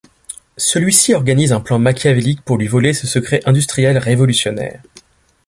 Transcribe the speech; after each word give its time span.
Celui-ci 0.57 1.13
organise 1.13 1.51
un 1.51 1.59
plan 1.59 1.77
machiavélique 1.77 2.41
pour 2.41 2.57
lui 2.57 2.65
voler 2.65 2.91
ce 2.91 3.05
secret 3.05 3.39
industriel 3.45 3.99
révolutionnaire. 3.99 4.81